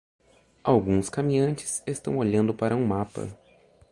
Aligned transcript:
Alguns 0.63 1.11
caminhantes 1.11 1.83
estão 1.85 2.17
olhando 2.17 2.55
para 2.55 2.75
um 2.75 2.83
mapa. 2.83 3.27